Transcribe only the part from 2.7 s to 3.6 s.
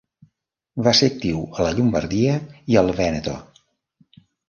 i al Vèneto.